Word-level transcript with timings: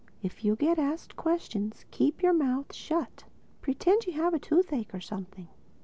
If 0.23 0.43
you 0.43 0.55
get 0.55 0.79
asked 0.79 1.15
questions, 1.15 1.85
keep 1.91 2.23
your 2.23 2.33
mouth 2.33 2.73
shut. 2.73 3.25
Pretend 3.61 4.07
you 4.07 4.13
have 4.13 4.33
a 4.33 4.39
toothache 4.39 4.95
or 4.95 4.99
something." 4.99 5.47